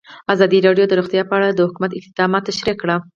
ازادي 0.33 0.57
راډیو 0.67 0.85
د 0.89 0.93
روغتیا 0.99 1.23
په 1.29 1.33
اړه 1.37 1.47
د 1.51 1.59
حکومت 1.67 1.91
اقدامات 1.95 2.43
تشریح 2.49 2.75
کړي. 2.81 2.97